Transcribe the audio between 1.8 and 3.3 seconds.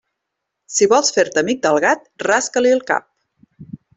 gat, rasca-li el cap.